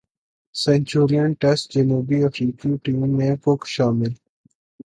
[0.55, 4.13] Centurion test جنوبی افریقی team میں کک شامل